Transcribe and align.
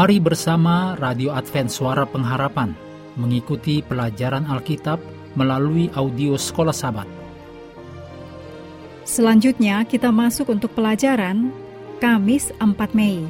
Mari 0.00 0.16
bersama 0.16 0.96
Radio 0.96 1.36
Advent 1.36 1.68
Suara 1.68 2.08
Pengharapan 2.08 2.72
mengikuti 3.20 3.84
pelajaran 3.84 4.48
Alkitab 4.48 4.96
melalui 5.36 5.92
audio 5.92 6.40
Sekolah 6.40 6.72
Sabat. 6.72 7.04
Selanjutnya 9.04 9.84
kita 9.84 10.08
masuk 10.08 10.56
untuk 10.56 10.72
pelajaran 10.72 11.52
Kamis 12.00 12.48
4 12.64 12.96
Mei. 12.96 13.28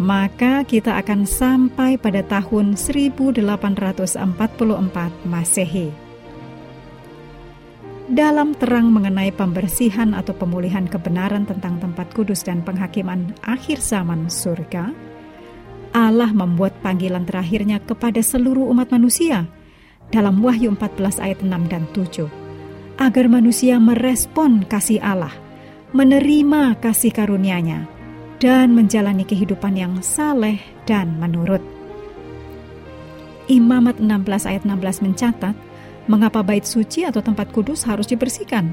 maka 0.00 0.64
kita 0.64 0.96
akan 1.02 1.28
sampai 1.28 2.00
pada 2.00 2.24
tahun 2.24 2.78
1844 2.78 4.16
Masehi. 5.26 5.88
Dalam 8.12 8.52
terang 8.58 8.92
mengenai 8.92 9.32
pembersihan 9.32 10.12
atau 10.12 10.36
pemulihan 10.36 10.84
kebenaran 10.84 11.48
tentang 11.48 11.80
tempat 11.80 12.12
kudus 12.12 12.44
dan 12.44 12.60
penghakiman 12.60 13.32
akhir 13.46 13.80
zaman 13.80 14.28
surga, 14.28 14.92
Allah 15.92 16.30
membuat 16.32 16.76
panggilan 16.84 17.24
terakhirnya 17.24 17.80
kepada 17.80 18.20
seluruh 18.20 18.68
umat 18.72 18.92
manusia 18.92 19.48
dalam 20.12 20.44
Wahyu 20.44 20.76
14 20.76 21.24
ayat 21.24 21.40
6 21.40 21.72
dan 21.72 21.84
7, 21.96 22.28
agar 23.00 23.26
manusia 23.32 23.80
merespon 23.80 24.60
kasih 24.68 25.00
Allah 25.00 25.41
menerima 25.92 26.80
kasih 26.80 27.12
karunia-Nya, 27.12 27.84
dan 28.40 28.72
menjalani 28.72 29.28
kehidupan 29.28 29.76
yang 29.76 30.00
saleh 30.00 30.56
dan 30.88 31.20
menurut. 31.20 31.60
Imamat 33.52 34.00
16 34.00 34.48
ayat 34.48 34.64
16 34.64 35.04
mencatat 35.04 35.52
mengapa 36.08 36.40
bait 36.40 36.64
suci 36.64 37.04
atau 37.04 37.20
tempat 37.20 37.52
kudus 37.52 37.84
harus 37.84 38.08
dibersihkan. 38.08 38.72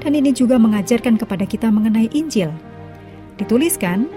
Dan 0.00 0.12
ini 0.16 0.32
juga 0.32 0.56
mengajarkan 0.60 1.16
kepada 1.20 1.44
kita 1.44 1.68
mengenai 1.68 2.08
Injil. 2.12 2.52
Dituliskan, 3.40 4.08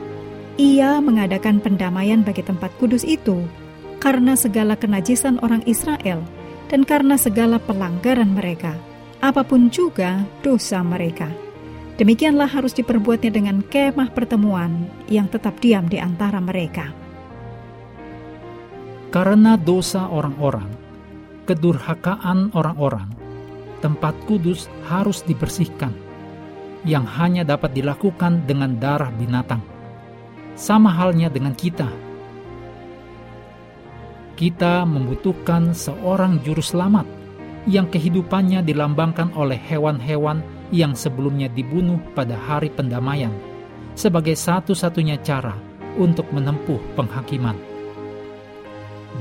ia 0.60 1.00
mengadakan 1.00 1.64
pendamaian 1.64 2.24
bagi 2.24 2.44
tempat 2.44 2.72
kudus 2.76 3.08
itu 3.08 3.40
karena 4.04 4.36
segala 4.36 4.76
kenajisan 4.76 5.40
orang 5.40 5.64
Israel 5.64 6.20
dan 6.68 6.84
karena 6.84 7.16
segala 7.16 7.56
pelanggaran 7.56 8.36
mereka, 8.36 8.76
apa 9.24 9.48
pun 9.48 9.72
juga 9.72 10.24
dosa 10.44 10.84
mereka. 10.84 11.43
Demikianlah 11.94 12.50
harus 12.50 12.74
diperbuatnya 12.74 13.30
dengan 13.30 13.62
kemah 13.62 14.10
pertemuan 14.18 14.90
yang 15.06 15.30
tetap 15.30 15.62
diam 15.62 15.86
di 15.86 16.02
antara 16.02 16.42
mereka. 16.42 16.90
Karena 19.14 19.54
dosa 19.54 20.10
orang-orang, 20.10 20.74
kedurhakaan 21.46 22.50
orang-orang, 22.58 23.14
tempat 23.78 24.18
kudus 24.26 24.66
harus 24.90 25.22
dibersihkan, 25.22 25.94
yang 26.82 27.06
hanya 27.06 27.46
dapat 27.46 27.78
dilakukan 27.78 28.42
dengan 28.50 28.74
darah 28.82 29.14
binatang. 29.14 29.62
Sama 30.58 30.90
halnya 30.90 31.30
dengan 31.30 31.54
kita. 31.54 31.94
Kita 34.34 34.82
membutuhkan 34.82 35.78
seorang 35.78 36.42
juru 36.42 36.66
selamat 36.66 37.06
yang 37.70 37.86
kehidupannya 37.86 38.66
dilambangkan 38.66 39.30
oleh 39.38 39.62
hewan-hewan 39.62 40.42
yang 40.74 40.98
sebelumnya 40.98 41.48
dibunuh 41.54 42.02
pada 42.18 42.34
hari 42.34 42.74
pendamaian 42.74 43.32
sebagai 43.94 44.34
satu-satunya 44.34 45.22
cara 45.22 45.54
untuk 46.02 46.26
menempuh 46.34 46.82
penghakiman. 46.98 47.54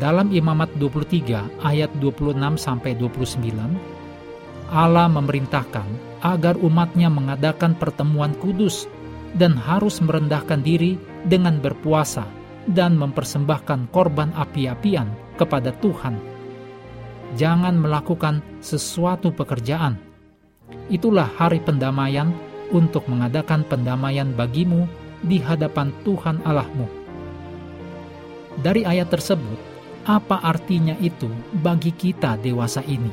Dalam 0.00 0.32
Imamat 0.32 0.72
23 0.80 1.60
ayat 1.60 1.92
26 2.00 2.56
sampai 2.56 2.96
29, 2.96 4.72
Allah 4.72 5.04
memerintahkan 5.12 5.84
agar 6.24 6.56
umatnya 6.64 7.12
mengadakan 7.12 7.76
pertemuan 7.76 8.32
kudus 8.40 8.88
dan 9.36 9.52
harus 9.52 10.00
merendahkan 10.00 10.64
diri 10.64 10.96
dengan 11.28 11.60
berpuasa 11.60 12.24
dan 12.64 12.96
mempersembahkan 12.96 13.92
korban 13.92 14.32
api-apian 14.32 15.36
kepada 15.36 15.76
Tuhan. 15.84 16.16
Jangan 17.36 17.76
melakukan 17.76 18.40
sesuatu 18.64 19.28
pekerjaan 19.28 20.11
itulah 20.92 21.28
hari 21.38 21.58
pendamaian 21.62 22.32
untuk 22.72 23.04
mengadakan 23.06 23.62
pendamaian 23.68 24.32
bagimu 24.32 24.88
di 25.22 25.38
hadapan 25.38 25.92
Tuhan 26.02 26.42
Allahmu. 26.42 26.88
Dari 28.60 28.84
ayat 28.84 29.08
tersebut, 29.08 29.56
apa 30.04 30.42
artinya 30.42 30.98
itu 30.98 31.30
bagi 31.62 31.94
kita 31.94 32.36
dewasa 32.40 32.82
ini? 32.84 33.12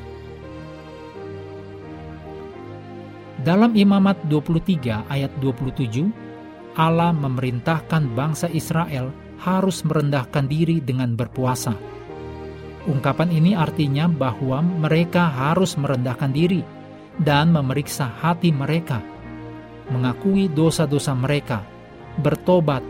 Dalam 3.40 3.72
Imamat 3.72 4.20
23 4.28 5.08
ayat 5.08 5.32
27, 5.40 6.12
Allah 6.76 7.16
memerintahkan 7.16 8.12
bangsa 8.12 8.52
Israel 8.52 9.16
harus 9.40 9.80
merendahkan 9.88 10.44
diri 10.52 10.84
dengan 10.84 11.16
berpuasa. 11.16 11.72
Ungkapan 12.84 13.32
ini 13.32 13.56
artinya 13.56 14.12
bahwa 14.12 14.60
mereka 14.60 15.32
harus 15.32 15.80
merendahkan 15.80 16.36
diri 16.36 16.79
dan 17.20 17.52
memeriksa 17.52 18.08
hati 18.08 18.50
mereka, 18.56 19.04
mengakui 19.92 20.48
dosa-dosa 20.48 21.12
mereka, 21.14 21.62
bertobat, 22.24 22.82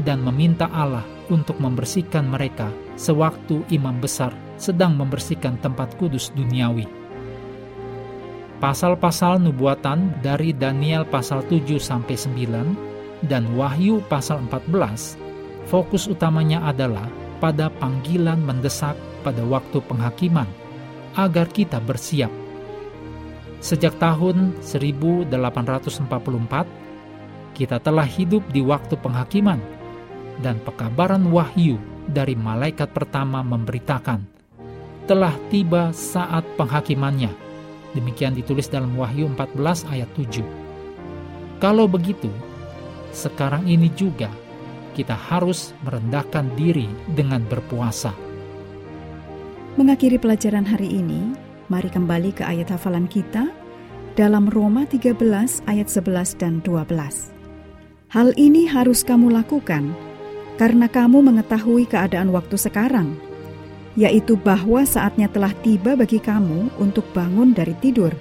dan 0.00 0.24
meminta 0.24 0.66
Allah 0.72 1.04
untuk 1.30 1.60
membersihkan 1.60 2.26
mereka 2.26 2.72
sewaktu 2.98 3.62
imam 3.70 4.00
besar 4.02 4.34
sedang 4.58 4.96
membersihkan 4.98 5.60
tempat 5.60 5.94
kudus 6.00 6.32
duniawi. 6.34 6.86
Pasal-pasal 8.58 9.42
nubuatan 9.44 10.24
dari 10.24 10.56
Daniel 10.56 11.04
pasal 11.04 11.44
7 11.44 11.76
sampai 11.76 12.16
9 12.16 13.28
dan 13.28 13.44
Wahyu 13.52 14.00
pasal 14.08 14.40
14 14.48 15.20
fokus 15.68 16.08
utamanya 16.08 16.64
adalah 16.64 17.04
pada 17.42 17.68
panggilan 17.68 18.40
mendesak 18.40 18.96
pada 19.20 19.42
waktu 19.44 19.80
penghakiman 19.84 20.48
agar 21.16 21.48
kita 21.50 21.80
bersiap 21.82 22.32
Sejak 23.64 23.96
tahun 23.96 24.60
1844, 24.60 26.04
kita 27.56 27.80
telah 27.80 28.04
hidup 28.04 28.44
di 28.52 28.60
waktu 28.60 28.92
penghakiman, 29.00 29.56
dan 30.44 30.60
pekabaran 30.60 31.32
wahyu 31.32 31.80
dari 32.04 32.36
malaikat 32.36 32.92
pertama 32.92 33.40
memberitakan, 33.40 34.20
telah 35.08 35.32
tiba 35.48 35.96
saat 35.96 36.44
penghakimannya. 36.60 37.32
Demikian 37.96 38.36
ditulis 38.36 38.68
dalam 38.68 38.92
Wahyu 39.00 39.32
14 39.32 39.88
ayat 39.88 40.10
7. 40.12 40.44
Kalau 41.56 41.88
begitu, 41.88 42.28
sekarang 43.16 43.64
ini 43.64 43.88
juga 43.96 44.28
kita 44.92 45.16
harus 45.16 45.72
merendahkan 45.86 46.52
diri 46.58 46.90
dengan 47.14 47.40
berpuasa. 47.46 48.10
Mengakhiri 49.78 50.18
pelajaran 50.18 50.66
hari 50.66 51.00
ini, 51.00 51.43
mari 51.72 51.88
kembali 51.88 52.36
ke 52.36 52.44
ayat 52.44 52.76
hafalan 52.76 53.08
kita 53.08 53.48
dalam 54.14 54.46
Roma 54.52 54.84
13 54.84 55.16
ayat 55.64 55.88
11 55.88 56.36
dan 56.36 56.60
12. 56.60 57.32
Hal 58.12 58.28
ini 58.36 58.68
harus 58.68 59.00
kamu 59.02 59.32
lakukan 59.32 59.90
karena 60.60 60.86
kamu 60.86 61.24
mengetahui 61.24 61.88
keadaan 61.88 62.30
waktu 62.30 62.54
sekarang, 62.54 63.16
yaitu 63.98 64.38
bahwa 64.38 64.84
saatnya 64.86 65.26
telah 65.26 65.50
tiba 65.64 65.98
bagi 65.98 66.20
kamu 66.22 66.70
untuk 66.78 67.08
bangun 67.16 67.56
dari 67.56 67.74
tidur. 67.80 68.12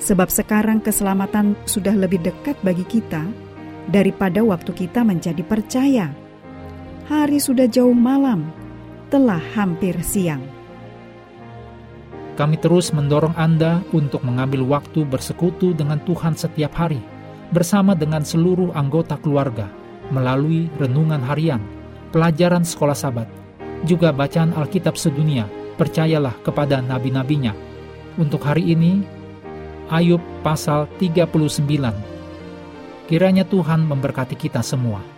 Sebab 0.00 0.30
sekarang 0.30 0.80
keselamatan 0.80 1.58
sudah 1.68 1.92
lebih 1.92 2.22
dekat 2.22 2.56
bagi 2.64 2.86
kita 2.86 3.26
daripada 3.90 4.40
waktu 4.40 4.72
kita 4.72 5.04
menjadi 5.04 5.42
percaya. 5.44 6.08
Hari 7.04 7.36
sudah 7.36 7.68
jauh 7.68 7.92
malam, 7.92 8.48
telah 9.12 9.40
hampir 9.52 10.00
siang. 10.00 10.63
Kami 12.34 12.58
terus 12.58 12.90
mendorong 12.90 13.38
Anda 13.38 13.78
untuk 13.94 14.26
mengambil 14.26 14.66
waktu 14.66 15.06
bersekutu 15.06 15.70
dengan 15.70 16.02
Tuhan 16.02 16.34
setiap 16.34 16.74
hari, 16.74 16.98
bersama 17.54 17.94
dengan 17.94 18.26
seluruh 18.26 18.74
anggota 18.74 19.14
keluarga 19.22 19.70
melalui 20.10 20.66
renungan 20.76 21.22
harian, 21.22 21.62
pelajaran 22.10 22.66
sekolah 22.66 22.98
sabat, 22.98 23.30
juga 23.86 24.10
bacaan 24.10 24.50
Alkitab 24.50 24.98
sedunia, 24.98 25.46
percayalah 25.78 26.34
kepada 26.42 26.82
nabi-nabinya. 26.82 27.54
Untuk 28.18 28.42
hari 28.42 28.74
ini, 28.74 29.06
Ayub 29.88 30.20
pasal 30.42 30.90
39. 30.98 31.94
Kiranya 33.06 33.44
Tuhan 33.46 33.84
memberkati 33.86 34.34
kita 34.34 34.64
semua. 34.64 35.13